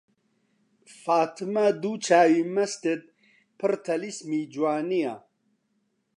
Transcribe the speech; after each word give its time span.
فاتمە 1.01 1.65
دوو 1.81 1.93
چاوی 2.05 2.41
مەستت 2.55 3.01
پڕ 3.59 3.71
تەلیسمی 3.85 4.41
جوانییە 4.53 5.15